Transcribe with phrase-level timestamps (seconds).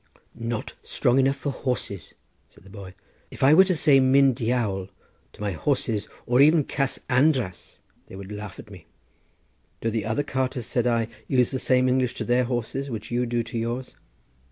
[0.33, 2.15] "Not strong enough for horses,"
[2.49, 2.95] said the boy;
[3.29, 4.89] "if I were to say Myn Diawl
[5.33, 7.77] to my horses, or even Cas András
[8.07, 8.87] they would laugh at me."
[9.79, 13.27] "Do the other carters," said I, "use the same English to their horses which you
[13.27, 13.95] do to yours?"